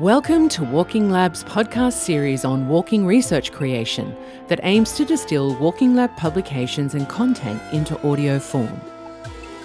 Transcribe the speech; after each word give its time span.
Welcome 0.00 0.48
to 0.50 0.62
Walking 0.62 1.10
Lab's 1.10 1.42
podcast 1.42 1.94
series 1.94 2.44
on 2.44 2.68
walking 2.68 3.04
research 3.04 3.50
creation 3.50 4.16
that 4.46 4.60
aims 4.62 4.92
to 4.92 5.04
distill 5.04 5.56
Walking 5.56 5.96
Lab 5.96 6.16
publications 6.16 6.94
and 6.94 7.08
content 7.08 7.60
into 7.72 8.00
audio 8.06 8.38
form. 8.38 8.80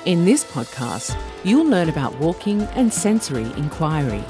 In 0.06 0.26
this 0.26 0.44
podcast, 0.44 1.16
you'll 1.44 1.68
learn 1.68 1.88
about 1.88 2.18
walking 2.18 2.64
and 2.74 2.92
sensory 2.92 3.44
inquiry. 3.58 4.24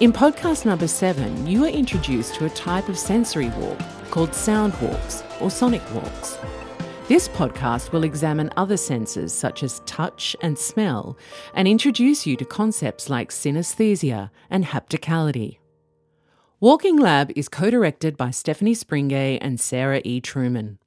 In 0.00 0.12
podcast 0.12 0.66
number 0.66 0.86
seven, 0.86 1.46
you 1.46 1.64
are 1.64 1.68
introduced 1.68 2.34
to 2.34 2.44
a 2.44 2.50
type 2.50 2.90
of 2.90 2.98
sensory 2.98 3.48
walk 3.56 3.80
called 4.10 4.34
sound 4.34 4.78
walks 4.82 5.24
or 5.40 5.50
sonic 5.50 5.80
walks. 5.94 6.36
This 7.08 7.28
podcast 7.28 7.92
will 7.92 8.02
examine 8.02 8.50
other 8.56 8.76
senses 8.76 9.32
such 9.32 9.62
as 9.62 9.80
touch 9.86 10.34
and 10.40 10.58
smell 10.58 11.16
and 11.54 11.68
introduce 11.68 12.26
you 12.26 12.36
to 12.36 12.44
concepts 12.44 13.08
like 13.08 13.30
synesthesia 13.30 14.30
and 14.50 14.64
hapticality. 14.64 15.58
Walking 16.58 16.96
Lab 16.96 17.30
is 17.36 17.48
co 17.48 17.70
directed 17.70 18.16
by 18.16 18.32
Stephanie 18.32 18.74
Springgay 18.74 19.38
and 19.40 19.60
Sarah 19.60 20.02
E. 20.04 20.20
Truman. 20.20 20.80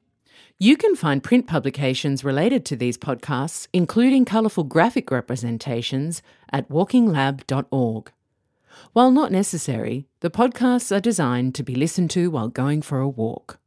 You 0.57 0.75
can 0.75 0.97
find 0.97 1.23
print 1.23 1.47
publications 1.47 2.25
related 2.25 2.65
to 2.65 2.75
these 2.75 2.97
podcasts, 2.97 3.69
including 3.71 4.25
colourful 4.25 4.65
graphic 4.65 5.11
representations, 5.11 6.21
at 6.51 6.67
walkinglab.org. 6.67 8.11
While 8.91 9.11
not 9.11 9.31
necessary, 9.31 10.05
the 10.19 10.29
podcasts 10.29 10.93
are 10.93 10.99
designed 10.99 11.55
to 11.55 11.63
be 11.63 11.75
listened 11.75 12.11
to 12.11 12.29
while 12.29 12.49
going 12.49 12.81
for 12.81 12.99
a 12.99 13.07
walk. 13.07 13.57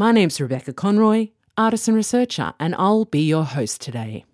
My 0.00 0.12
name's 0.12 0.40
Rebecca 0.40 0.72
Conroy, 0.72 1.30
artist 1.56 1.88
and 1.88 1.96
researcher, 1.96 2.54
and 2.60 2.72
I'll 2.76 3.04
be 3.04 3.22
your 3.22 3.42
host 3.42 3.80
today. 3.80 4.24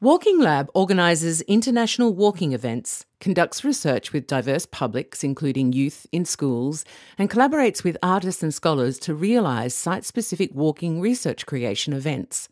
Walking 0.00 0.40
Lab 0.40 0.70
organises 0.72 1.42
international 1.42 2.14
walking 2.14 2.54
events, 2.54 3.04
conducts 3.20 3.62
research 3.62 4.14
with 4.14 4.26
diverse 4.26 4.64
publics, 4.64 5.22
including 5.22 5.74
youth 5.74 6.06
in 6.12 6.24
schools, 6.24 6.86
and 7.18 7.28
collaborates 7.28 7.84
with 7.84 7.98
artists 8.02 8.42
and 8.42 8.54
scholars 8.54 8.98
to 9.00 9.14
realise 9.14 9.74
site 9.74 10.06
specific 10.06 10.50
walking 10.54 10.98
research 10.98 11.44
creation 11.44 11.92
events. 11.92 12.48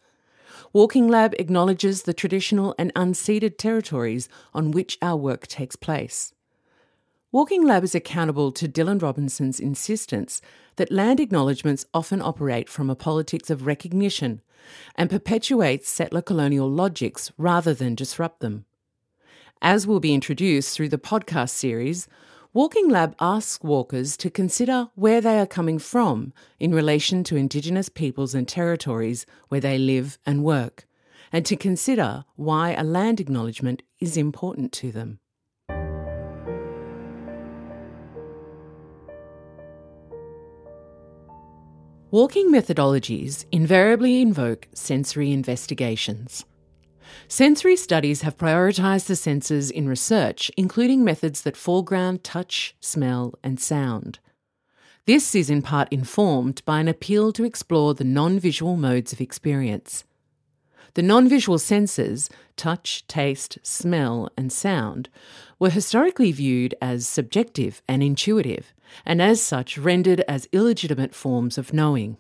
Walking 0.75 1.09
Lab 1.09 1.35
acknowledges 1.39 2.03
the 2.03 2.13
traditional 2.13 2.75
and 2.79 2.93
unceded 2.93 3.57
territories 3.57 4.29
on 4.53 4.71
which 4.71 4.99
our 5.01 5.17
work 5.17 5.47
takes 5.47 5.77
place. 5.77 6.35
Walking 7.33 7.65
Lab 7.65 7.83
is 7.83 7.95
accountable 7.95 8.53
to 8.53 8.69
Dylan 8.69 9.01
Robinson's 9.01 9.59
insistence 9.59 10.43
that 10.77 10.93
land 10.93 11.19
acknowledgements 11.19 11.87
often 11.95 12.21
operate 12.21 12.69
from 12.69 12.91
a 12.91 12.95
politics 12.95 13.49
of 13.49 13.65
recognition 13.65 14.43
and 14.97 15.09
perpetuate 15.09 15.87
settler 15.87 16.21
colonial 16.21 16.71
logics 16.71 17.33
rather 17.39 17.73
than 17.73 17.95
disrupt 17.95 18.41
them. 18.41 18.67
As 19.63 19.87
will 19.87 19.99
be 19.99 20.13
introduced 20.13 20.77
through 20.77 20.91
the 20.91 20.99
podcast 20.99 21.51
series, 21.51 22.07
Walking 22.53 22.91
Lab 22.91 23.17
asks 23.19 23.65
walkers 23.65 24.19
to 24.19 24.29
consider 24.29 24.91
where 24.95 25.23
they 25.23 25.39
are 25.39 25.47
coming 25.47 25.79
from 25.79 26.35
in 26.61 26.75
relation 26.75 27.25
to 27.25 27.37
Indigenous 27.37 27.89
peoples 27.89 28.35
and 28.35 28.47
territories 28.47 29.25
where 29.49 29.61
they 29.61 29.79
live 29.79 30.19
and 30.27 30.45
work, 30.45 30.87
and 31.33 31.47
to 31.47 31.57
consider 31.57 32.27
why 32.37 32.73
a 32.73 32.85
land 32.85 33.21
acknowledgement 33.21 33.83
is 34.01 34.19
important 34.19 34.71
to 34.73 34.93
them. 34.93 35.19
Walking 42.13 42.53
methodologies 42.53 43.47
invariably 43.51 44.21
invoke 44.21 44.69
sensory 44.75 45.33
investigations. 45.33 46.45
Sensory 47.27 47.75
studies 47.75 48.21
have 48.21 48.37
prioritised 48.37 49.07
the 49.07 49.17
senses 49.17 49.71
in 49.71 49.89
research, 49.89 50.51
including 50.59 51.03
methods 51.03 51.41
that 51.41 51.57
foreground 51.57 52.23
touch, 52.23 52.77
smell, 52.81 53.33
and 53.43 53.59
sound. 53.59 54.19
This 55.07 55.35
is 55.35 55.49
in 55.49 55.63
part 55.63 55.91
informed 55.91 56.61
by 56.67 56.81
an 56.81 56.89
appeal 56.89 57.33
to 57.33 57.45
explore 57.45 57.95
the 57.95 58.05
non 58.05 58.39
visual 58.39 58.77
modes 58.77 59.15
of 59.15 59.21
experience. 59.23 60.05
The 60.95 61.03
non 61.03 61.29
visual 61.29 61.59
senses, 61.59 62.29
touch, 62.57 63.07
taste, 63.07 63.59
smell, 63.63 64.29
and 64.37 64.53
sound, 64.53 65.09
were 65.59 65.71
historically 65.71 66.33
viewed 66.33 66.75
as 66.83 67.07
subjective 67.07 67.83
and 67.89 68.03
intuitive, 68.03 68.75
and 69.07 69.23
as 69.23 69.41
such 69.41 69.79
rendered 69.79 70.21
as 70.29 70.49
illegitimate 70.53 71.15
forms 71.15 71.57
of 71.57 71.73
knowing. 71.73 72.19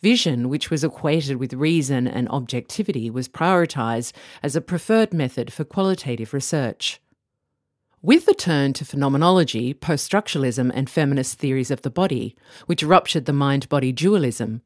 Vision, 0.00 0.48
which 0.48 0.70
was 0.70 0.82
equated 0.82 1.36
with 1.36 1.54
reason 1.54 2.08
and 2.08 2.28
objectivity, 2.30 3.10
was 3.10 3.28
prioritised 3.28 4.12
as 4.42 4.56
a 4.56 4.60
preferred 4.60 5.14
method 5.14 5.52
for 5.52 5.64
qualitative 5.64 6.34
research. 6.34 7.00
With 8.02 8.26
the 8.26 8.34
turn 8.34 8.72
to 8.74 8.84
phenomenology, 8.84 9.72
post 9.72 10.10
structuralism, 10.10 10.70
and 10.74 10.90
feminist 10.90 11.38
theories 11.38 11.70
of 11.70 11.82
the 11.82 11.90
body, 11.90 12.36
which 12.66 12.82
ruptured 12.82 13.24
the 13.24 13.32
mind 13.32 13.68
body 13.68 13.92
dualism, 13.92 14.62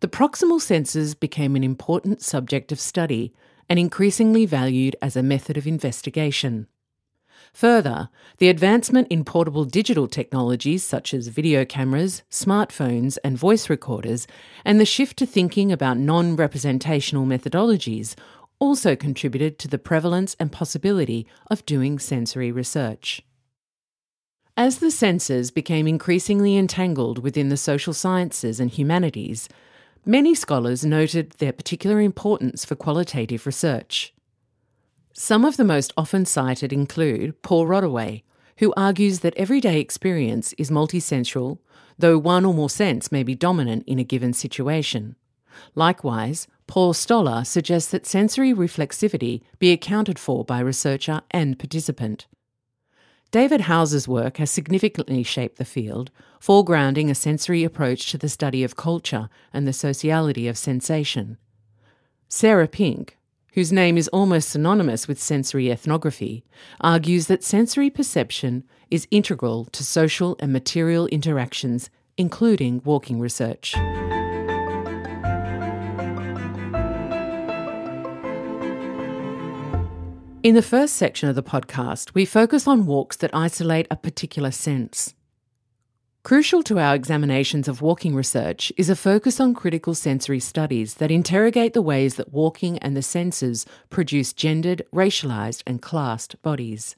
the 0.00 0.08
proximal 0.08 0.60
senses 0.60 1.14
became 1.14 1.56
an 1.56 1.64
important 1.64 2.22
subject 2.22 2.72
of 2.72 2.80
study 2.80 3.32
and 3.68 3.78
increasingly 3.78 4.46
valued 4.46 4.96
as 5.00 5.16
a 5.16 5.22
method 5.22 5.56
of 5.56 5.66
investigation. 5.66 6.66
Further, 7.52 8.08
the 8.38 8.48
advancement 8.48 9.08
in 9.08 9.24
portable 9.24 9.64
digital 9.64 10.08
technologies 10.08 10.82
such 10.82 11.12
as 11.12 11.28
video 11.28 11.64
cameras, 11.64 12.22
smartphones, 12.30 13.18
and 13.22 13.36
voice 13.36 13.68
recorders, 13.68 14.26
and 14.64 14.80
the 14.80 14.86
shift 14.86 15.18
to 15.18 15.26
thinking 15.26 15.70
about 15.70 15.98
non 15.98 16.34
representational 16.34 17.26
methodologies 17.26 18.14
also 18.58 18.96
contributed 18.96 19.58
to 19.58 19.68
the 19.68 19.78
prevalence 19.78 20.36
and 20.38 20.52
possibility 20.52 21.26
of 21.50 21.66
doing 21.66 21.98
sensory 21.98 22.52
research. 22.52 23.22
As 24.56 24.78
the 24.78 24.90
senses 24.90 25.50
became 25.50 25.88
increasingly 25.88 26.56
entangled 26.56 27.18
within 27.18 27.48
the 27.48 27.56
social 27.56 27.92
sciences 27.92 28.60
and 28.60 28.70
humanities, 28.70 29.48
many 30.04 30.34
scholars 30.34 30.84
noted 30.84 31.32
their 31.32 31.52
particular 31.52 32.00
importance 32.00 32.64
for 32.64 32.74
qualitative 32.74 33.46
research. 33.46 34.14
Some 35.12 35.44
of 35.44 35.56
the 35.56 35.64
most 35.64 35.92
often 35.96 36.24
cited 36.24 36.72
include 36.72 37.42
Paul 37.42 37.66
Rodaway, 37.66 38.22
who 38.58 38.72
argues 38.76 39.20
that 39.20 39.36
everyday 39.36 39.80
experience 39.80 40.52
is 40.54 40.70
multisensual, 40.70 41.58
though 41.98 42.18
one 42.18 42.44
or 42.44 42.54
more 42.54 42.70
sense 42.70 43.12
may 43.12 43.22
be 43.22 43.34
dominant 43.34 43.84
in 43.86 43.98
a 43.98 44.04
given 44.04 44.32
situation. 44.32 45.16
Likewise, 45.74 46.48
Paul 46.66 46.94
Stoller 46.94 47.44
suggests 47.44 47.90
that 47.90 48.06
sensory 48.06 48.54
reflexivity 48.54 49.42
be 49.58 49.72
accounted 49.72 50.18
for 50.18 50.44
by 50.44 50.60
researcher 50.60 51.20
and 51.30 51.58
participant. 51.58 52.26
David 53.30 53.62
Howes's 53.62 54.08
work 54.08 54.38
has 54.38 54.50
significantly 54.50 55.22
shaped 55.22 55.58
the 55.58 55.64
field, 55.64 56.10
foregrounding 56.42 57.08
a 57.08 57.14
sensory 57.14 57.62
approach 57.62 58.10
to 58.10 58.18
the 58.18 58.28
study 58.28 58.64
of 58.64 58.74
culture 58.74 59.28
and 59.52 59.66
the 59.66 59.72
sociality 59.72 60.48
of 60.48 60.58
sensation. 60.58 61.38
Sarah 62.28 62.66
Pink, 62.66 63.16
whose 63.54 63.70
name 63.70 63.96
is 63.96 64.08
almost 64.08 64.48
synonymous 64.48 65.06
with 65.06 65.22
sensory 65.22 65.70
ethnography, 65.70 66.42
argues 66.80 67.28
that 67.28 67.44
sensory 67.44 67.90
perception 67.90 68.64
is 68.90 69.06
integral 69.10 69.66
to 69.66 69.84
social 69.84 70.36
and 70.40 70.52
material 70.52 71.06
interactions, 71.08 71.90
including 72.16 72.82
walking 72.84 73.20
research. 73.20 73.76
In 80.42 80.56
the 80.56 80.62
first 80.62 80.96
section 80.96 81.28
of 81.28 81.36
the 81.36 81.42
podcast, 81.44 82.14
we 82.14 82.24
focus 82.24 82.66
on 82.66 82.84
walks 82.84 83.16
that 83.18 83.32
isolate 83.32 83.86
a 83.92 83.96
particular 83.96 84.50
sense. 84.50 85.14
Crucial 86.24 86.62
to 86.62 86.78
our 86.78 86.94
examinations 86.94 87.66
of 87.66 87.82
walking 87.82 88.14
research 88.14 88.72
is 88.76 88.88
a 88.88 88.94
focus 88.94 89.40
on 89.40 89.54
critical 89.54 89.92
sensory 89.92 90.38
studies 90.38 90.94
that 90.94 91.10
interrogate 91.10 91.72
the 91.72 91.82
ways 91.82 92.14
that 92.14 92.32
walking 92.32 92.78
and 92.78 92.96
the 92.96 93.02
senses 93.02 93.66
produce 93.90 94.32
gendered, 94.32 94.82
racialized, 94.94 95.64
and 95.66 95.82
classed 95.82 96.40
bodies. 96.40 96.94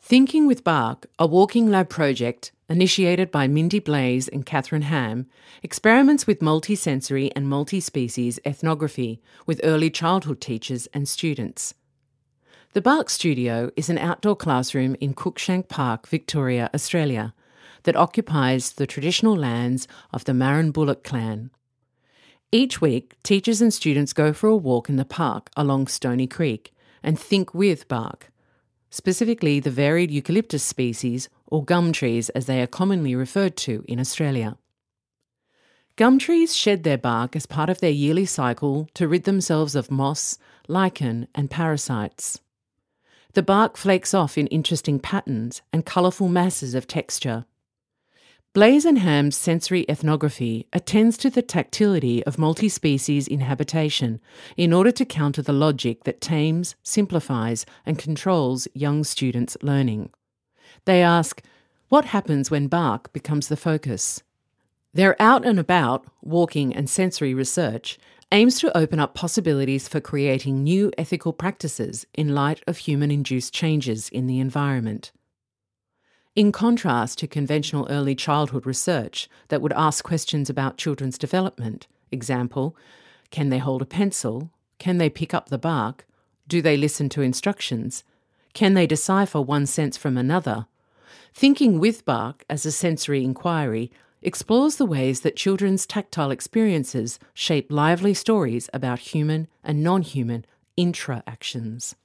Thinking 0.00 0.48
with 0.48 0.64
Bark, 0.64 1.06
a 1.20 1.26
walking 1.28 1.70
lab 1.70 1.88
project 1.88 2.50
initiated 2.68 3.30
by 3.30 3.46
Mindy 3.46 3.78
Blaise 3.78 4.26
and 4.26 4.44
Catherine 4.44 4.82
Hamm, 4.82 5.26
experiments 5.62 6.26
with 6.26 6.40
multisensory 6.40 7.30
and 7.36 7.48
multi 7.48 7.78
species 7.78 8.40
ethnography 8.44 9.20
with 9.46 9.60
early 9.62 9.88
childhood 9.88 10.40
teachers 10.40 10.88
and 10.92 11.08
students. 11.08 11.74
The 12.72 12.82
Bark 12.82 13.08
Studio 13.08 13.70
is 13.76 13.88
an 13.88 13.98
outdoor 13.98 14.34
classroom 14.34 14.96
in 14.98 15.14
Cruickshank 15.14 15.68
Park, 15.68 16.08
Victoria, 16.08 16.70
Australia 16.74 17.34
that 17.88 17.96
occupies 17.96 18.72
the 18.72 18.86
traditional 18.86 19.34
lands 19.34 19.88
of 20.12 20.26
the 20.26 20.32
Marranbullock 20.32 21.02
clan. 21.02 21.50
Each 22.52 22.82
week, 22.82 23.16
teachers 23.22 23.62
and 23.62 23.72
students 23.72 24.12
go 24.12 24.34
for 24.34 24.46
a 24.46 24.54
walk 24.54 24.90
in 24.90 24.96
the 24.96 25.06
park 25.06 25.48
along 25.56 25.86
Stony 25.86 26.26
Creek 26.26 26.74
and 27.02 27.18
think 27.18 27.54
with 27.54 27.88
bark, 27.88 28.30
specifically 28.90 29.58
the 29.58 29.70
varied 29.70 30.10
eucalyptus 30.10 30.62
species 30.62 31.30
or 31.46 31.64
gum 31.64 31.90
trees 31.92 32.28
as 32.28 32.44
they 32.44 32.60
are 32.60 32.66
commonly 32.66 33.14
referred 33.14 33.56
to 33.56 33.86
in 33.88 33.98
Australia. 33.98 34.58
Gum 35.96 36.18
trees 36.18 36.54
shed 36.54 36.82
their 36.82 36.98
bark 36.98 37.34
as 37.34 37.46
part 37.46 37.70
of 37.70 37.80
their 37.80 37.88
yearly 37.88 38.26
cycle 38.26 38.86
to 38.92 39.08
rid 39.08 39.24
themselves 39.24 39.74
of 39.74 39.90
moss, 39.90 40.36
lichen, 40.66 41.26
and 41.34 41.50
parasites. 41.50 42.38
The 43.32 43.42
bark 43.42 43.78
flakes 43.78 44.12
off 44.12 44.36
in 44.36 44.46
interesting 44.48 45.00
patterns 45.00 45.62
and 45.72 45.86
colourful 45.86 46.28
masses 46.28 46.74
of 46.74 46.86
texture. 46.86 47.46
Blaise 48.54 48.86
and 48.86 48.98
Hamm's 48.98 49.36
sensory 49.36 49.84
ethnography 49.90 50.66
attends 50.72 51.18
to 51.18 51.28
the 51.28 51.42
tactility 51.42 52.24
of 52.24 52.38
multi 52.38 52.70
species 52.70 53.28
inhabitation 53.28 54.20
in 54.56 54.72
order 54.72 54.90
to 54.90 55.04
counter 55.04 55.42
the 55.42 55.52
logic 55.52 56.04
that 56.04 56.22
tames, 56.22 56.74
simplifies, 56.82 57.66
and 57.84 57.98
controls 57.98 58.66
young 58.72 59.04
students' 59.04 59.58
learning. 59.62 60.10
They 60.86 61.02
ask, 61.02 61.42
What 61.90 62.06
happens 62.06 62.50
when 62.50 62.68
bark 62.68 63.12
becomes 63.12 63.48
the 63.48 63.56
focus? 63.56 64.22
Their 64.94 65.20
out 65.20 65.44
and 65.44 65.58
about, 65.58 66.06
walking, 66.22 66.74
and 66.74 66.88
sensory 66.88 67.34
research 67.34 67.98
aims 68.32 68.58
to 68.60 68.76
open 68.76 68.98
up 68.98 69.14
possibilities 69.14 69.88
for 69.88 70.00
creating 70.00 70.64
new 70.64 70.90
ethical 70.96 71.34
practices 71.34 72.06
in 72.14 72.34
light 72.34 72.62
of 72.66 72.78
human 72.78 73.10
induced 73.10 73.52
changes 73.52 74.08
in 74.08 74.26
the 74.26 74.40
environment. 74.40 75.12
In 76.38 76.52
contrast 76.52 77.18
to 77.18 77.26
conventional 77.26 77.88
early 77.90 78.14
childhood 78.14 78.64
research 78.64 79.28
that 79.48 79.60
would 79.60 79.72
ask 79.72 80.04
questions 80.04 80.48
about 80.48 80.76
children's 80.76 81.18
development, 81.18 81.88
example, 82.12 82.76
can 83.32 83.48
they 83.48 83.58
hold 83.58 83.82
a 83.82 83.84
pencil? 83.84 84.52
Can 84.78 84.98
they 84.98 85.10
pick 85.10 85.34
up 85.34 85.48
the 85.48 85.58
bark? 85.58 86.06
Do 86.46 86.62
they 86.62 86.76
listen 86.76 87.08
to 87.08 87.22
instructions? 87.22 88.04
Can 88.54 88.74
they 88.74 88.86
decipher 88.86 89.40
one 89.40 89.66
sense 89.66 89.96
from 89.96 90.16
another? 90.16 90.68
Thinking 91.34 91.80
with 91.80 92.04
bark 92.04 92.44
as 92.48 92.64
a 92.64 92.70
sensory 92.70 93.24
inquiry 93.24 93.90
explores 94.22 94.76
the 94.76 94.86
ways 94.86 95.22
that 95.22 95.34
children's 95.34 95.86
tactile 95.86 96.30
experiences 96.30 97.18
shape 97.34 97.66
lively 97.68 98.14
stories 98.14 98.70
about 98.72 99.00
human 99.00 99.48
and 99.64 99.82
non 99.82 100.02
human 100.02 100.46
intra-actions. 100.76 101.96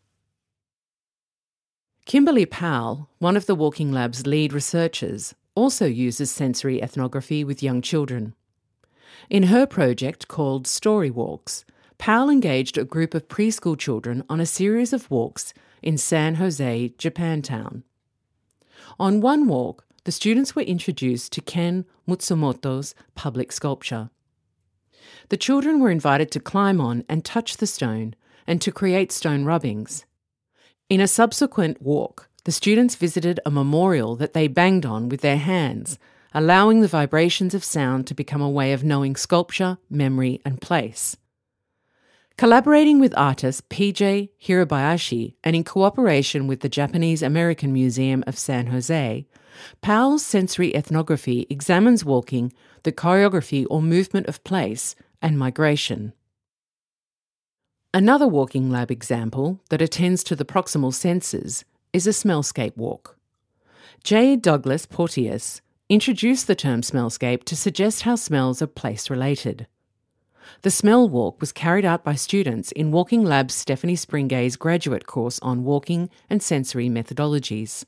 Kimberly 2.05 2.45
Powell, 2.45 3.09
one 3.19 3.37
of 3.37 3.45
the 3.45 3.55
Walking 3.55 3.91
Lab's 3.91 4.27
lead 4.27 4.51
researchers, 4.51 5.33
also 5.55 5.85
uses 5.85 6.29
sensory 6.29 6.83
ethnography 6.83 7.45
with 7.45 7.63
young 7.63 7.81
children. 7.81 8.35
In 9.29 9.43
her 9.43 9.65
project 9.65 10.27
called 10.27 10.67
Story 10.67 11.09
Walks, 11.09 11.63
Powell 11.97 12.29
engaged 12.29 12.77
a 12.77 12.83
group 12.83 13.13
of 13.13 13.29
preschool 13.29 13.77
children 13.77 14.23
on 14.27 14.41
a 14.41 14.45
series 14.45 14.91
of 14.91 15.09
walks 15.09 15.53
in 15.81 15.97
San 15.97 16.35
Jose, 16.35 16.93
Japantown. 16.97 17.83
On 18.99 19.21
one 19.21 19.47
walk, 19.47 19.85
the 20.03 20.11
students 20.11 20.55
were 20.55 20.63
introduced 20.63 21.31
to 21.31 21.41
Ken 21.41 21.85
Matsumoto's 22.05 22.93
public 23.15 23.53
sculpture. 23.53 24.09
The 25.29 25.37
children 25.37 25.79
were 25.79 25.89
invited 25.89 26.31
to 26.31 26.41
climb 26.41 26.81
on 26.81 27.05
and 27.07 27.23
touch 27.23 27.57
the 27.57 27.67
stone 27.67 28.15
and 28.45 28.61
to 28.61 28.73
create 28.73 29.13
stone 29.13 29.45
rubbings. 29.45 30.05
In 30.89 30.99
a 30.99 31.07
subsequent 31.07 31.81
walk, 31.81 32.29
the 32.43 32.51
students 32.51 32.95
visited 32.95 33.39
a 33.45 33.51
memorial 33.51 34.15
that 34.17 34.33
they 34.33 34.47
banged 34.47 34.85
on 34.85 35.07
with 35.07 35.21
their 35.21 35.37
hands, 35.37 35.97
allowing 36.33 36.81
the 36.81 36.87
vibrations 36.87 37.53
of 37.53 37.63
sound 37.63 38.05
to 38.07 38.13
become 38.13 38.41
a 38.41 38.49
way 38.49 38.73
of 38.73 38.83
knowing 38.83 39.15
sculpture, 39.15 39.77
memory, 39.89 40.41
and 40.43 40.61
place. 40.61 41.15
Collaborating 42.37 42.99
with 42.99 43.17
artist 43.17 43.69
PJ 43.69 44.29
Hirabayashi 44.43 45.35
and 45.43 45.55
in 45.55 45.63
cooperation 45.63 46.47
with 46.47 46.59
the 46.61 46.69
Japanese 46.69 47.21
American 47.21 47.71
Museum 47.71 48.23
of 48.27 48.37
San 48.37 48.67
Jose, 48.67 49.25
Powell's 49.81 50.25
sensory 50.25 50.75
ethnography 50.75 51.45
examines 51.49 52.03
walking, 52.03 52.51
the 52.83 52.91
choreography 52.91 53.65
or 53.69 53.81
movement 53.81 54.27
of 54.27 54.43
place, 54.43 54.95
and 55.21 55.37
migration. 55.39 56.11
Another 57.95 58.27
walking 58.27 58.71
lab 58.71 58.89
example 58.89 59.61
that 59.69 59.81
attends 59.81 60.23
to 60.23 60.35
the 60.35 60.45
proximal 60.45 60.91
senses 60.91 61.63
is 61.93 62.07
a 62.07 62.09
smellscape 62.09 62.75
walk. 62.75 63.19
J. 64.03 64.35
Douglas 64.35 64.87
Porteous 64.87 65.61
introduced 65.89 66.47
the 66.47 66.55
term 66.55 66.81
smellscape 66.81 67.43
to 67.43 67.55
suggest 67.55 68.01
how 68.01 68.15
smells 68.15 68.63
are 68.63 68.67
place 68.67 69.11
related. 69.11 69.67
The 70.63 70.71
smell 70.71 71.07
walk 71.07 71.39
was 71.39 71.51
carried 71.51 71.85
out 71.85 72.03
by 72.03 72.15
students 72.15 72.71
in 72.71 72.91
Walking 72.91 73.23
Lab's 73.23 73.53
Stephanie 73.53 73.95
Springgay's 73.95 74.55
graduate 74.55 75.05
course 75.05 75.37
on 75.43 75.63
walking 75.63 76.09
and 76.31 76.41
sensory 76.41 76.89
methodologies. 76.89 77.85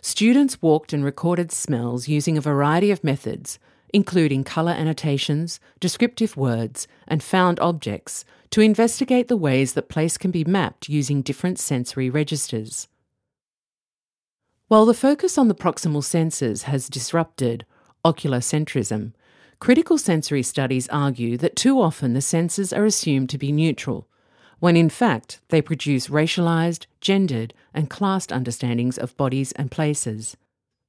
Students 0.00 0.60
walked 0.60 0.92
and 0.92 1.04
recorded 1.04 1.52
smells 1.52 2.08
using 2.08 2.36
a 2.36 2.40
variety 2.40 2.90
of 2.90 3.04
methods, 3.04 3.60
including 3.92 4.44
colour 4.44 4.72
annotations, 4.72 5.60
descriptive 5.80 6.36
words, 6.36 6.86
and 7.06 7.22
found 7.22 7.60
objects, 7.60 8.24
to 8.50 8.60
investigate 8.60 9.28
the 9.28 9.36
ways 9.36 9.74
that 9.74 9.88
place 9.88 10.16
can 10.16 10.30
be 10.30 10.44
mapped 10.44 10.88
using 10.88 11.22
different 11.22 11.58
sensory 11.58 12.08
registers. 12.08 12.88
While 14.68 14.86
the 14.86 14.94
focus 14.94 15.38
on 15.38 15.48
the 15.48 15.54
proximal 15.54 16.02
senses 16.02 16.64
has 16.64 16.88
disrupted 16.88 17.64
oculocentrism, 18.04 19.12
critical 19.60 19.96
sensory 19.96 20.42
studies 20.42 20.88
argue 20.88 21.36
that 21.36 21.56
too 21.56 21.80
often 21.80 22.14
the 22.14 22.20
senses 22.20 22.72
are 22.72 22.84
assumed 22.84 23.30
to 23.30 23.38
be 23.38 23.52
neutral, 23.52 24.08
when 24.58 24.76
in 24.76 24.88
fact 24.88 25.40
they 25.50 25.62
produce 25.62 26.08
racialized, 26.08 26.86
gendered, 27.00 27.54
and 27.72 27.90
classed 27.90 28.32
understandings 28.32 28.98
of 28.98 29.16
bodies 29.16 29.52
and 29.52 29.70
places. 29.70 30.36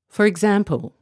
For 0.09 0.25
example, 0.25 0.93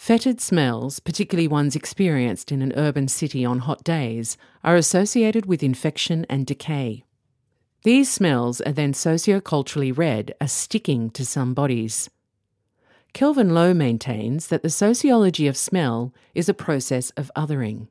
fetid 0.00 0.40
smells, 0.40 0.98
particularly 0.98 1.46
ones 1.46 1.76
experienced 1.76 2.50
in 2.50 2.62
an 2.62 2.72
urban 2.74 3.06
city 3.06 3.44
on 3.44 3.58
hot 3.58 3.84
days, 3.84 4.38
are 4.64 4.74
associated 4.74 5.44
with 5.44 5.62
infection 5.62 6.24
and 6.30 6.46
decay. 6.46 7.04
These 7.82 8.10
smells 8.10 8.62
are 8.62 8.72
then 8.72 8.94
socioculturally 8.94 9.94
read 9.94 10.34
as 10.40 10.52
sticking 10.52 11.10
to 11.10 11.26
some 11.26 11.52
bodies. 11.52 12.08
Kelvin 13.12 13.52
Low 13.52 13.74
maintains 13.74 14.46
that 14.46 14.62
the 14.62 14.70
sociology 14.70 15.46
of 15.46 15.54
smell 15.54 16.14
is 16.34 16.48
a 16.48 16.54
process 16.54 17.10
of 17.10 17.30
othering. 17.36 17.88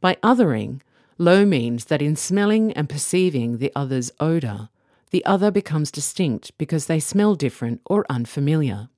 By 0.00 0.14
othering, 0.22 0.80
Low 1.18 1.44
means 1.44 1.84
that 1.84 2.00
in 2.00 2.16
smelling 2.16 2.72
and 2.72 2.88
perceiving 2.88 3.58
the 3.58 3.70
other's 3.76 4.12
odour, 4.18 4.70
the 5.10 5.24
other 5.26 5.50
becomes 5.50 5.90
distinct 5.90 6.56
because 6.56 6.86
they 6.86 7.00
smell 7.00 7.34
different 7.34 7.82
or 7.84 8.06
unfamiliar. 8.08 8.88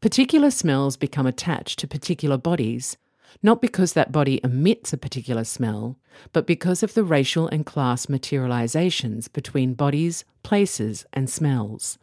Particular 0.00 0.50
smells 0.50 0.96
become 0.96 1.26
attached 1.26 1.78
to 1.78 1.88
particular 1.88 2.38
bodies, 2.38 2.96
not 3.42 3.60
because 3.60 3.92
that 3.92 4.12
body 4.12 4.40
emits 4.42 4.92
a 4.92 4.98
particular 4.98 5.44
smell, 5.44 5.98
but 6.32 6.46
because 6.46 6.82
of 6.82 6.94
the 6.94 7.04
racial 7.04 7.48
and 7.48 7.66
class 7.66 8.06
materializations 8.06 9.28
between 9.32 9.74
bodies, 9.74 10.24
places, 10.42 11.04
and 11.12 11.28
smells. 11.28 11.98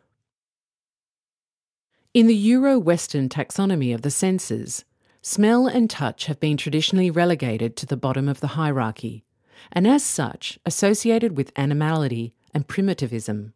In 2.13 2.27
the 2.27 2.35
Euro 2.35 2.79
Western 2.79 3.29
taxonomy 3.29 3.93
of 3.93 4.03
the 4.03 4.11
senses, 4.11 4.85
Smell 5.29 5.67
and 5.67 5.89
touch 5.89 6.27
have 6.27 6.39
been 6.39 6.55
traditionally 6.55 7.11
relegated 7.11 7.75
to 7.75 7.85
the 7.85 7.97
bottom 7.97 8.29
of 8.29 8.39
the 8.39 8.55
hierarchy, 8.55 9.25
and 9.73 9.85
as 9.85 10.01
such, 10.01 10.57
associated 10.65 11.35
with 11.35 11.51
animality 11.57 12.33
and 12.53 12.65
primitivism. 12.65 13.53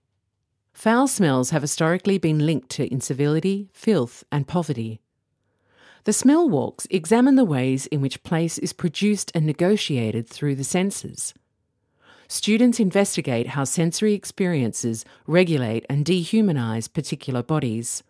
Foul 0.73 1.07
smells 1.07 1.51
have 1.51 1.61
historically 1.61 2.17
been 2.17 2.45
linked 2.45 2.69
to 2.69 2.91
incivility, 2.91 3.69
filth, 3.73 4.23
and 4.31 4.47
poverty. 4.47 5.01
The 6.05 6.13
smell 6.13 6.49
walks 6.49 6.87
examine 6.89 7.35
the 7.35 7.45
ways 7.45 7.85
in 7.87 8.01
which 8.01 8.23
place 8.23 8.57
is 8.57 8.73
produced 8.73 9.31
and 9.35 9.45
negotiated 9.45 10.27
through 10.27 10.55
the 10.55 10.63
senses. 10.63 11.33
Students 12.27 12.79
investigate 12.79 13.47
how 13.47 13.65
sensory 13.65 14.13
experiences 14.13 15.05
regulate 15.27 15.85
and 15.89 16.05
dehumanize 16.05 16.91
particular 16.91 17.43
bodies. 17.43 18.03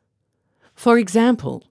For 0.75 0.97
example, 0.97 1.65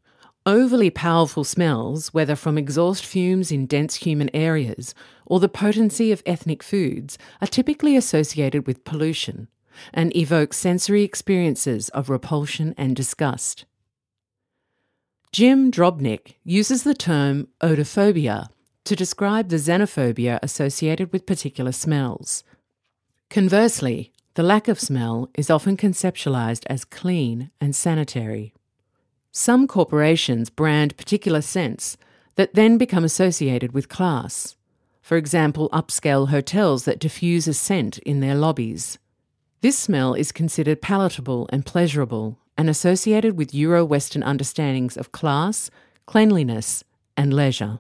Overly 0.47 0.89
powerful 0.89 1.45
smells, 1.45 2.15
whether 2.15 2.35
from 2.35 2.57
exhaust 2.57 3.05
fumes 3.05 3.53
in 3.53 3.67
dense 3.67 3.97
human 3.97 4.31
areas 4.35 4.95
or 5.27 5.39
the 5.39 5.51
potency 5.51 6.13
of 6.13 6.23
ethnic 6.25 6.63
foods, 6.63 7.19
are 7.43 7.47
typically 7.47 7.95
associated 7.95 8.67
with 8.67 8.85
pollution 8.85 9.49
and 9.93 10.15
evoke 10.17 10.53
sensory 10.53 11.03
experiences 11.03 11.89
of 11.91 12.11
repulsion 12.11 12.75
and 12.77 12.97
disgust. 12.97 13.65
Jim 15.33 15.71
Drobnick 15.71 16.35
uses 16.43 16.83
the 16.83 16.95
term 16.95 17.49
odophobia 17.63 18.49
to 18.85 18.97
describe 18.97 19.49
the 19.49 19.57
xenophobia 19.57 20.39
associated 20.43 21.13
with 21.13 21.27
particular 21.27 21.73
smells. 21.73 22.43
Conversely, 23.29 24.13
the 24.35 24.43
lack 24.43 24.67
of 24.69 24.81
smell 24.81 25.31
is 25.35 25.51
often 25.51 25.77
conceptualized 25.77 26.65
as 26.67 26.85
clean 26.85 27.51
and 27.61 27.77
sanitary. 27.77 28.53
Some 29.33 29.69
corporations 29.69 30.51
brand 30.51 30.97
particular 30.97 31.41
scents 31.41 31.97
that 32.35 32.55
then 32.55 32.79
become 32.79 33.05
associated 33.05 33.73
with 33.73 33.89
class. 33.89 34.57
For 35.03 35.17
example, 35.17 35.69
upscale 35.71 36.29
hotels 36.29 36.85
that 36.85 36.99
diffuse 36.99 37.47
a 37.47 37.55
scent 37.55 37.99
in 37.99 38.21
their 38.21 38.35
lobbies. 38.35 38.99
This 39.63 39.79
smell 39.79 40.15
is 40.15 40.33
considered 40.33 40.81
palatable 40.81 41.47
and 41.53 41.67
pleasurable 41.67 42.39
and 42.57 42.71
associated 42.71 43.37
with 43.37 43.55
Euro 43.55 43.85
Western 43.85 44.23
understandings 44.23 44.97
of 44.97 45.13
class, 45.13 45.71
cleanliness, 46.07 46.83
and 47.15 47.35
leisure. 47.35 47.79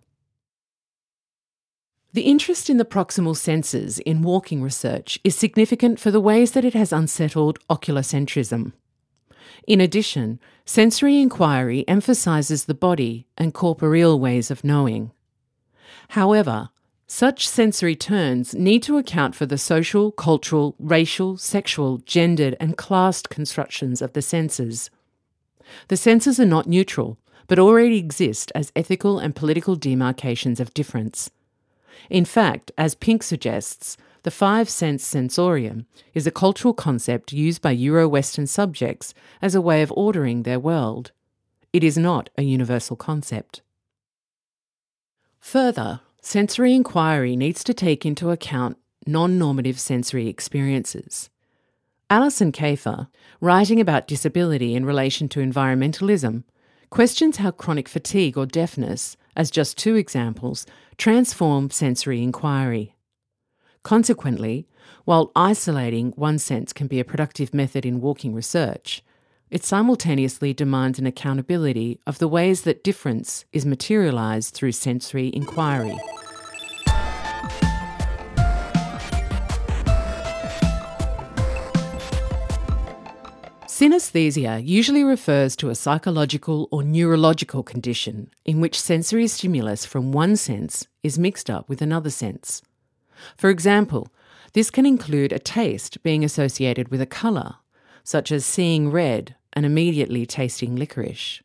The 2.13 2.23
interest 2.23 2.69
in 2.69 2.77
the 2.77 2.85
proximal 2.85 3.37
senses 3.37 3.99
in 4.01 4.23
walking 4.23 4.63
research 4.63 5.19
is 5.25 5.37
significant 5.37 5.99
for 5.99 6.11
the 6.11 6.21
ways 6.21 6.53
that 6.53 6.65
it 6.65 6.75
has 6.75 6.93
unsettled 6.93 7.59
oculocentrism. 7.69 8.73
In 9.67 9.81
addition, 9.81 10.39
sensory 10.67 11.21
inquiry 11.21 11.87
emphasises 11.89 12.65
the 12.65 12.75
body 12.75 13.27
and 13.39 13.55
corporeal 13.55 14.21
ways 14.21 14.51
of 14.51 14.65
knowing. 14.65 15.13
However, 16.09 16.71
such 17.13 17.49
sensory 17.49 17.97
turns 17.97 18.55
need 18.55 18.85
to 18.85 18.97
account 18.97 19.35
for 19.35 19.45
the 19.45 19.59
social, 19.59 20.13
cultural, 20.13 20.77
racial, 20.79 21.37
sexual, 21.37 21.99
gendered, 22.07 22.57
and 22.61 22.77
classed 22.77 23.29
constructions 23.29 24.01
of 24.01 24.13
the 24.13 24.23
senses. 24.23 24.91
The 25.89 25.97
senses 25.97 26.39
are 26.39 26.47
not 26.47 26.69
neutral, 26.69 27.19
but 27.49 27.59
already 27.59 27.99
exist 27.99 28.53
as 28.55 28.71
ethical 28.77 29.19
and 29.19 29.35
political 29.35 29.75
demarcations 29.75 30.61
of 30.61 30.73
difference. 30.73 31.33
In 32.09 32.25
fact, 32.25 32.71
as 32.79 32.95
Pink 32.95 33.25
suggests, 33.25 33.97
the 34.23 34.31
five 34.31 34.71
sense 34.71 35.05
sensorium 35.05 35.87
is 36.15 36.29
a 36.29 36.31
cultural 36.31 36.73
concept 36.73 37.33
used 37.33 37.61
by 37.61 37.73
Euro 37.73 38.09
Western 38.09 38.47
subjects 38.47 39.15
as 39.43 39.57
a 39.57 39.61
way 39.61 39.83
of 39.83 39.93
ordering 39.97 40.45
their 40.45 40.61
world. 40.61 41.11
It 41.73 41.83
is 41.83 41.99
not 41.99 42.31
a 42.39 42.43
universal 42.43 42.95
concept. 42.95 43.63
Further, 45.41 46.03
sensory 46.21 46.75
inquiry 46.75 47.37
needs 47.37 47.65
to 47.65 47.75
take 47.75 48.05
into 48.05 48.31
account 48.31 48.77
non 49.07 49.39
normative 49.39 49.79
sensory 49.81 50.29
experiences. 50.29 51.31
Alison 52.11 52.53
Kafer, 52.53 53.09
writing 53.41 53.81
about 53.81 54.07
disability 54.07 54.75
in 54.75 54.85
relation 54.85 55.29
to 55.29 55.41
environmentalism, 55.41 56.45
questions 56.91 57.39
how 57.39 57.51
chronic 57.53 57.89
fatigue 57.89 58.37
or 58.37 58.47
deafness, 58.47 59.17
as 59.37 59.51
just 59.51 59.79
two 59.79 59.95
examples, 59.95 60.67
transform 60.99 61.71
sensory 61.71 62.23
inquiry. 62.23 62.97
Consequently, 63.83 64.67
while 65.05 65.33
isolating 65.35 66.13
one 66.17 66.39
sense 66.39 66.73
can 66.73 66.87
be 66.87 67.01
a 67.01 67.05
productive 67.05 67.55
method 67.55 67.87
in 67.87 68.01
walking 68.01 68.35
research, 68.35 69.03
it 69.51 69.65
simultaneously 69.65 70.55
demands 70.55 70.99
an 70.99 71.07
accountability 71.07 72.01
of 72.07 72.19
the 72.19 72.29
ways 72.29 72.63
that 72.63 72.85
difference 72.85 73.45
is 73.53 73.67
materialised 73.67 74.55
through 74.55 74.73
sensory 74.73 75.31
inquiry. 75.35 75.99
Synesthesia 83.67 84.63
usually 84.63 85.03
refers 85.03 85.57
to 85.57 85.71
a 85.71 85.75
psychological 85.75 86.69
or 86.71 86.83
neurological 86.83 87.63
condition 87.63 88.31
in 88.45 88.61
which 88.61 88.79
sensory 88.79 89.27
stimulus 89.27 89.87
from 89.87 90.13
one 90.13 90.37
sense 90.37 90.87
is 91.03 91.19
mixed 91.19 91.49
up 91.49 91.67
with 91.67 91.81
another 91.81 92.11
sense. 92.11 92.61
For 93.39 93.49
example, 93.49 94.09
this 94.53 94.71
can 94.71 94.85
include 94.85 95.33
a 95.33 95.39
taste 95.39 96.03
being 96.03 96.23
associated 96.23 96.89
with 96.89 97.01
a 97.01 97.07
colour, 97.07 97.57
such 98.05 98.31
as 98.31 98.45
seeing 98.45 98.91
red 98.91 99.35
and 99.53 99.67
immediately 99.67 100.27
tasting 100.27 100.77
licorice. 100.77 101.43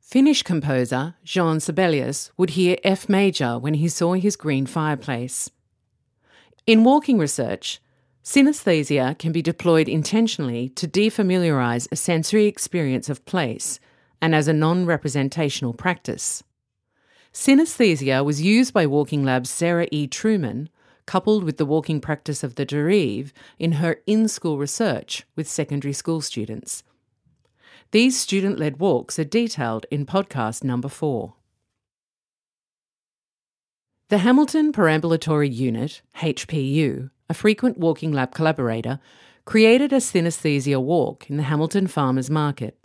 Finnish 0.00 0.42
composer 0.42 1.14
Jean 1.24 1.58
Sibelius 1.58 2.30
would 2.36 2.50
hear 2.50 2.76
F 2.84 3.08
major 3.08 3.58
when 3.58 3.74
he 3.74 3.88
saw 3.88 4.12
his 4.12 4.36
green 4.36 4.66
fireplace. 4.66 5.50
In 6.66 6.84
walking 6.84 7.18
research, 7.18 7.80
Synesthesia 8.22 9.18
can 9.18 9.32
be 9.32 9.42
deployed 9.42 9.88
intentionally 9.88 10.68
to 10.70 10.86
defamiliarize 10.86 11.88
a 11.90 11.96
sensory 11.96 12.46
experience 12.46 13.08
of 13.08 13.24
place 13.24 13.80
and 14.20 14.34
as 14.34 14.46
a 14.46 14.52
non 14.52 14.86
representational 14.86 15.72
practice. 15.72 16.44
Synesthesia 17.32 18.24
was 18.24 18.42
used 18.42 18.72
by 18.72 18.86
Walking 18.86 19.24
Lab's 19.24 19.50
Sarah 19.50 19.88
E. 19.90 20.06
Truman, 20.06 20.68
coupled 21.06 21.42
with 21.42 21.56
the 21.56 21.66
walking 21.66 22.00
practice 22.00 22.44
of 22.44 22.54
the 22.54 22.64
Derive, 22.64 23.32
in 23.58 23.72
her 23.72 24.00
in 24.06 24.28
school 24.28 24.58
research 24.58 25.24
with 25.34 25.48
secondary 25.48 25.92
school 25.92 26.20
students. 26.20 26.84
These 27.92 28.18
student 28.18 28.58
led 28.58 28.78
walks 28.78 29.18
are 29.18 29.24
detailed 29.24 29.84
in 29.90 30.06
podcast 30.06 30.64
number 30.64 30.88
four. 30.88 31.34
The 34.08 34.18
Hamilton 34.18 34.72
Perambulatory 34.72 35.52
Unit, 35.52 36.00
HPU, 36.16 37.10
a 37.28 37.34
frequent 37.34 37.76
Walking 37.76 38.10
Lab 38.10 38.34
collaborator, 38.34 38.98
created 39.44 39.92
a 39.92 39.96
synesthesia 39.96 40.82
walk 40.82 41.28
in 41.28 41.36
the 41.36 41.42
Hamilton 41.42 41.86
Farmers 41.86 42.30
Market. 42.30 42.78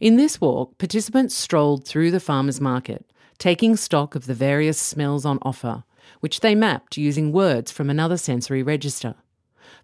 In 0.00 0.16
this 0.16 0.40
walk, 0.40 0.78
participants 0.78 1.34
strolled 1.34 1.86
through 1.86 2.10
the 2.10 2.18
farmers 2.18 2.58
market, 2.58 3.04
taking 3.36 3.76
stock 3.76 4.14
of 4.14 4.24
the 4.24 4.34
various 4.34 4.78
smells 4.78 5.26
on 5.26 5.40
offer, 5.42 5.84
which 6.20 6.40
they 6.40 6.54
mapped 6.54 6.96
using 6.96 7.32
words 7.32 7.70
from 7.70 7.90
another 7.90 8.16
sensory 8.16 8.62
register. 8.62 9.14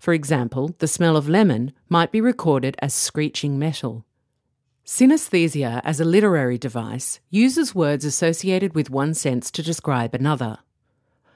For 0.00 0.14
example, 0.14 0.74
the 0.78 0.88
smell 0.88 1.18
of 1.18 1.28
lemon 1.28 1.72
might 1.90 2.10
be 2.10 2.22
recorded 2.22 2.76
as 2.80 2.94
screeching 2.94 3.58
metal. 3.58 4.06
Synesthesia, 4.88 5.82
as 5.84 6.00
a 6.00 6.04
literary 6.06 6.56
device, 6.56 7.20
uses 7.28 7.74
words 7.74 8.06
associated 8.06 8.74
with 8.74 8.88
one 8.88 9.12
sense 9.12 9.50
to 9.50 9.62
describe 9.62 10.14
another. 10.14 10.60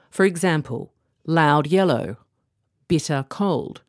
For 0.09 0.25
example, 0.25 0.91
loud 1.27 1.67
yellow 1.67 2.17
bitter 2.87 3.23
cold. 3.29 3.83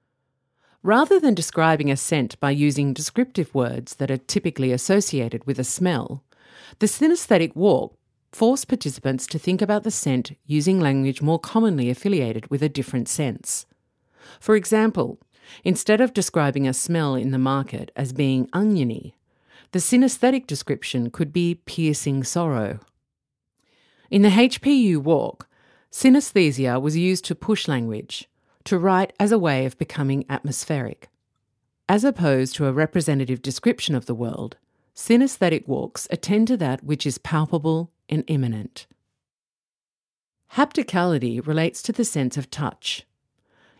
Rather 0.83 1.19
than 1.19 1.33
describing 1.33 1.91
a 1.91 1.97
scent 1.97 2.39
by 2.41 2.51
using 2.51 2.93
descriptive 2.93 3.55
words 3.55 3.95
that 3.95 4.11
are 4.11 4.19
typically 4.19 4.71
associated 4.71 5.47
with 5.47 5.59
a 5.59 5.65
smell, 5.65 6.23
the 6.79 6.87
synesthetic 6.87 7.57
walk 7.57 7.97
forced 8.33 8.69
participants 8.69 9.27
to 9.27 9.39
think 9.39 9.63
about 9.63 9.83
the 9.83 9.91
scent 9.91 10.37
using 10.45 10.79
language 10.79 11.23
more 11.23 11.39
commonly 11.39 11.89
affiliated 11.89 12.51
with 12.51 12.63
a 12.63 12.69
different 12.69 13.09
sense. 13.09 13.65
For 14.39 14.57
example, 14.57 15.23
instead 15.65 16.03
of 16.03 16.13
describing 16.13 16.69
a 16.69 16.75
smell 16.75 17.15
in 17.15 17.31
the 17.31 17.39
market 17.39 17.91
as 17.97 18.13
being 18.13 18.47
oniony, 18.53 19.17
the 19.75 19.81
synesthetic 19.81 20.47
description 20.47 21.11
could 21.11 21.33
be 21.33 21.57
piercing 21.67 22.23
sorrow. 22.23 22.79
In 24.09 24.23
the 24.23 24.29
HPU 24.29 24.99
walk, 24.99 25.49
synesthesia 25.91 26.81
was 26.81 26.97
used 26.97 27.25
to 27.25 27.35
push 27.35 27.67
language, 27.67 28.31
to 28.63 28.79
write 28.79 29.13
as 29.19 29.33
a 29.33 29.39
way 29.39 29.67
of 29.67 29.77
becoming 29.77 30.27
atmospheric. 30.31 31.09
As 31.89 32.05
opposed 32.05 32.55
to 32.55 32.69
a 32.69 32.73
representative 32.73 33.43
description 33.43 33.97
of 33.97 34.07
the 34.07 34.15
world, 34.15 34.59
synesthetic 34.95 35.67
walks 35.67 36.07
attend 36.09 36.47
to 36.47 36.57
that 36.59 36.85
which 36.85 37.05
is 37.05 37.19
palpable 37.19 37.91
and 38.09 38.23
immanent. 38.29 38.87
Hapticality 40.53 41.45
relates 41.45 41.83
to 41.83 41.91
the 41.91 42.05
sense 42.05 42.37
of 42.37 42.49
touch. 42.49 43.05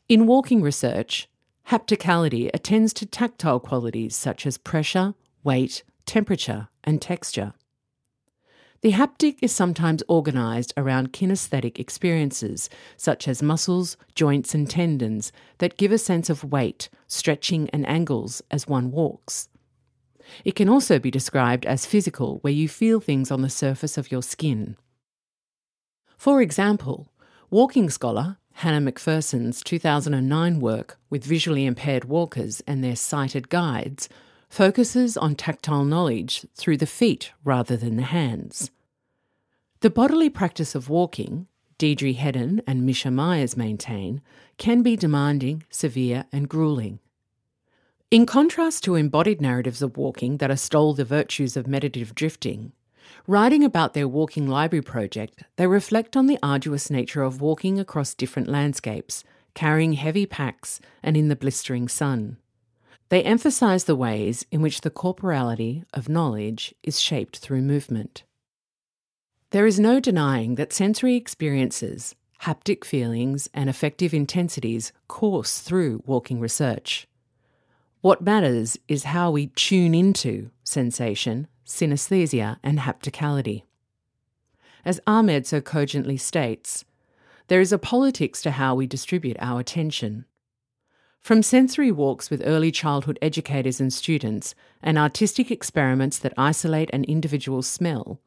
In 0.09 0.27
walking 0.27 0.61
research, 0.61 1.29
hapticality 1.69 2.51
attends 2.53 2.93
to 2.95 3.07
tactile 3.07 3.61
qualities 3.61 4.17
such 4.17 4.45
as 4.45 4.59
pressure, 4.59 5.15
weight, 5.45 5.85
temperature, 6.07 6.69
and 6.83 7.01
texture. 7.01 7.53
The 8.81 8.93
haptic 8.93 9.39
is 9.41 9.51
sometimes 9.51 10.03
organised 10.11 10.75
around 10.77 11.15
kinesthetic 11.15 11.79
experiences, 11.79 12.69
such 12.99 13.27
as 13.27 13.43
muscles, 13.43 13.97
joints, 14.15 14.55
and 14.55 14.69
tendons, 14.69 15.33
that 15.57 15.79
give 15.79 15.91
a 15.91 15.97
sense 15.97 16.29
of 16.29 16.45
weight, 16.45 16.91
stretching, 17.07 17.71
and 17.71 17.89
angles 17.89 18.43
as 18.51 18.69
one 18.69 18.91
walks. 18.91 19.49
It 20.45 20.55
can 20.55 20.69
also 20.69 20.99
be 20.99 21.11
described 21.11 21.65
as 21.65 21.87
physical, 21.87 22.39
where 22.43 22.53
you 22.53 22.69
feel 22.69 23.01
things 23.01 23.31
on 23.31 23.41
the 23.41 23.49
surface 23.49 23.97
of 23.97 24.13
your 24.13 24.23
skin. 24.23 24.77
For 26.19 26.43
example, 26.43 27.11
walking 27.51 27.89
scholar 27.89 28.37
Hannah 28.59 28.93
McPherson's 28.93 29.63
2009 29.63 30.61
work 30.61 30.99
with 31.11 31.25
visually 31.25 31.67
impaired 31.67 32.05
walkers 32.05 32.63
and 32.67 32.85
their 32.85 32.97
sighted 32.97 33.49
guides 33.49 34.09
focuses 34.49 35.17
on 35.17 35.35
tactile 35.35 35.85
knowledge 35.85 36.47
through 36.55 36.77
the 36.77 36.87
feet 36.87 37.33
rather 37.45 37.77
than 37.77 37.97
the 37.97 38.03
hands. 38.03 38.71
The 39.81 39.91
bodily 39.91 40.31
practice 40.31 40.75
of 40.75 40.89
walking, 40.89 41.47
Deirdre 41.79 42.13
Heddon 42.13 42.63
and 42.67 42.87
Misha 42.87 43.11
Myers 43.11 43.57
maintain, 43.57 44.23
can 44.57 44.83
be 44.83 44.97
demanding, 44.97 45.65
severe, 45.71 46.25
and 46.33 46.49
grueling. 46.49 47.01
In 48.11 48.27
contrast 48.27 48.85
to 48.85 48.95
embodied 48.95 49.41
narratives 49.41 49.83
of 49.83 49.97
walking 49.97 50.37
that 50.37 50.51
extol 50.51 50.95
the 50.95 51.05
virtues 51.05 51.57
of 51.57 51.67
meditative 51.67 52.15
drifting, 52.15 52.73
writing 53.27 53.65
about 53.65 53.93
their 53.93 54.07
walking 54.07 54.47
library 54.47 54.83
project, 54.83 55.43
they 55.57 55.67
reflect 55.67 56.17
on 56.17 56.27
the 56.27 56.39
arduous 56.43 56.91
nature 56.91 57.23
of 57.23 57.41
walking 57.41 57.81
across 57.81 58.15
different 58.15 58.49
landscapes, 58.49 59.25
carrying 59.55 59.95
heavy 59.95 60.27
packs, 60.27 60.81
and 61.03 61.17
in 61.17 61.29
the 61.29 61.37
blistering 61.37 61.89
sun. 61.89 62.37
They 63.15 63.23
emphasise 63.23 63.85
the 63.85 63.95
ways 63.95 64.45
in 64.51 64.61
which 64.61 64.81
the 64.81 64.91
corporality 64.91 65.85
of 65.95 66.09
knowledge 66.09 66.75
is 66.83 67.01
shaped 67.01 67.37
through 67.37 67.63
movement. 67.63 68.25
There 69.51 69.69
is 69.69 69.79
no 69.79 70.01
denying 70.01 70.57
that 70.57 70.73
sensory 70.73 71.15
experiences, 71.15 72.17
haptic 72.43 72.85
feelings, 72.85 73.49
and 73.55 73.71
affective 73.71 74.13
intensities 74.13 74.93
course 75.07 75.61
through 75.61 76.03
walking 76.05 76.41
research. 76.41 77.07
What 78.01 78.21
matters 78.21 78.79
is 78.89 79.05
how 79.05 79.31
we 79.31 79.47
tune 79.47 79.95
into 79.95 80.51
sensation, 80.65 81.47
synesthesia, 81.65 82.57
and 82.65 82.81
hapticality. 82.81 83.63
As 84.85 84.99
Ahmed 85.07 85.47
so 85.47 85.61
cogently 85.61 86.17
states, 86.17 86.85
there 87.47 87.61
is 87.61 87.73
a 87.73 87.79
politics 87.79 88.43
to 88.43 88.51
how 88.51 88.75
we 88.75 88.89
distribute 88.89 89.37
our 89.39 89.61
attention. 89.61 90.25
From 91.25 91.43
sensory 91.43 91.91
walks 91.91 92.29
with 92.29 92.43
early 92.45 92.71
childhood 92.71 93.19
educators 93.23 93.81
and 93.81 93.91
students 93.91 94.55
and 94.83 94.99
artistic 94.99 95.51
experiments 95.51 96.19
that 96.19 96.35
isolate 96.37 96.91
an 96.93 97.05
individual's 97.05 97.67
smell, 97.67 98.21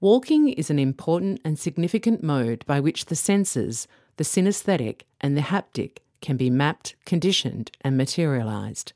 walking 0.00 0.48
is 0.48 0.68
an 0.68 0.80
important 0.80 1.40
and 1.44 1.56
significant 1.56 2.24
mode 2.24 2.64
by 2.66 2.80
which 2.80 3.04
the 3.04 3.14
senses, 3.14 3.86
the 4.16 4.24
synesthetic 4.24 5.02
and 5.20 5.36
the 5.36 5.42
haptic, 5.42 5.98
can 6.20 6.36
be 6.36 6.50
mapped, 6.50 6.96
conditioned, 7.06 7.70
and 7.82 7.96
materialised. 7.96 8.94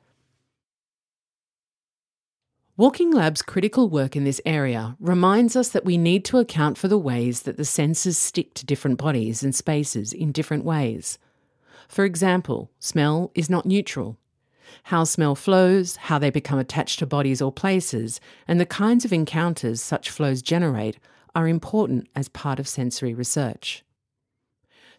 Walking 2.76 3.12
Lab's 3.12 3.40
critical 3.40 3.88
work 3.88 4.16
in 4.16 4.24
this 4.24 4.40
area 4.44 4.96
reminds 4.98 5.54
us 5.54 5.68
that 5.68 5.84
we 5.84 5.96
need 5.96 6.24
to 6.24 6.38
account 6.38 6.76
for 6.76 6.88
the 6.88 6.98
ways 6.98 7.42
that 7.42 7.56
the 7.56 7.64
senses 7.64 8.18
stick 8.18 8.52
to 8.54 8.66
different 8.66 8.98
bodies 8.98 9.44
and 9.44 9.54
spaces 9.54 10.12
in 10.12 10.32
different 10.32 10.64
ways. 10.64 11.18
For 11.88 12.04
example, 12.04 12.70
smell 12.78 13.30
is 13.34 13.50
not 13.50 13.66
neutral. 13.66 14.18
How 14.84 15.04
smell 15.04 15.34
flows, 15.34 15.96
how 15.96 16.18
they 16.18 16.30
become 16.30 16.58
attached 16.58 16.98
to 16.98 17.06
bodies 17.06 17.40
or 17.40 17.52
places, 17.52 18.20
and 18.48 18.60
the 18.60 18.66
kinds 18.66 19.04
of 19.04 19.12
encounters 19.12 19.80
such 19.80 20.10
flows 20.10 20.42
generate 20.42 20.98
are 21.34 21.48
important 21.48 22.08
as 22.14 22.28
part 22.28 22.58
of 22.58 22.68
sensory 22.68 23.14
research. 23.14 23.84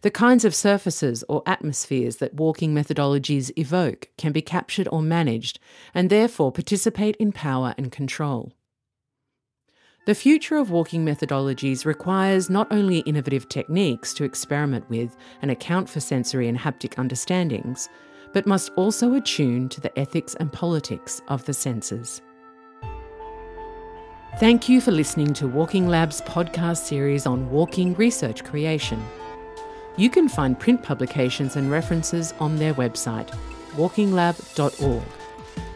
The 0.01 0.11
kinds 0.11 0.45
of 0.45 0.53
surfaces 0.53 1.23
or 1.27 1.41
atmospheres 1.47 2.17
that 2.17 2.35
walking 2.35 2.73
methodologies 2.75 3.51
evoke 3.55 4.09
can 4.17 4.31
be 4.31 4.41
captured 4.41 4.87
or 4.91 5.01
managed 5.01 5.59
and 5.93 6.09
therefore 6.09 6.51
participate 6.51 7.15
in 7.15 7.31
power 7.31 7.73
and 7.77 7.91
control. 7.91 8.51
The 10.05 10.13
future 10.13 10.57
of 10.57 10.69
walking 10.69 11.03
methodologies 11.03 11.83
requires 11.83 12.47
not 12.47 12.67
only 12.69 12.99
innovative 12.99 13.49
techniques 13.49 14.13
to 14.13 14.23
experiment 14.23 14.87
with 14.87 15.17
and 15.41 15.49
account 15.49 15.89
for 15.89 15.99
sensory 15.99 16.47
and 16.47 16.55
haptic 16.55 16.99
understandings, 16.99 17.89
but 18.31 18.45
must 18.45 18.71
also 18.75 19.15
attune 19.15 19.67
to 19.69 19.81
the 19.81 19.97
ethics 19.97 20.35
and 20.35 20.53
politics 20.53 21.23
of 21.27 21.43
the 21.45 21.55
senses. 21.55 22.21
Thank 24.39 24.69
you 24.69 24.79
for 24.79 24.91
listening 24.91 25.33
to 25.35 25.47
Walking 25.47 25.87
Lab's 25.87 26.21
podcast 26.21 26.85
series 26.85 27.25
on 27.25 27.49
walking 27.49 27.95
research 27.95 28.43
creation. 28.43 29.03
You 29.97 30.11
can 30.11 30.29
find 30.29 30.59
print 30.59 30.83
publications 30.83 31.55
and 31.55 31.71
references 31.71 32.31
on 32.39 32.57
their 32.57 32.75
website, 32.75 33.35
walkinglab.org. 33.71 35.03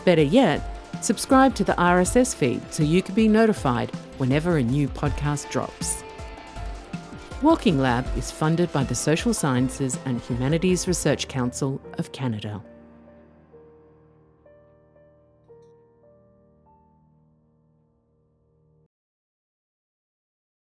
Better 0.05 0.21
yet, 0.21 0.78
subscribe 1.01 1.55
to 1.55 1.63
the 1.63 1.73
RSS 1.73 2.35
feed 2.35 2.61
so 2.73 2.83
you 2.83 3.01
can 3.01 3.15
be 3.15 3.27
notified 3.27 3.91
whenever 4.17 4.57
a 4.57 4.63
new 4.63 4.87
podcast 4.87 5.49
drops. 5.49 6.03
Walking 7.41 7.79
Lab 7.79 8.05
is 8.17 8.31
funded 8.31 8.71
by 8.73 8.83
the 8.83 8.95
Social 8.95 9.33
Sciences 9.33 9.97
and 10.05 10.19
Humanities 10.21 10.87
Research 10.87 11.27
Council 11.27 11.81
of 11.97 12.11
Canada. 12.11 12.61